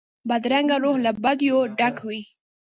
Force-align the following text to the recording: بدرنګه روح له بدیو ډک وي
بدرنګه 0.27 0.77
روح 0.83 0.95
له 1.05 1.11
بدیو 1.23 1.59
ډک 1.77 1.95
وي 2.07 2.21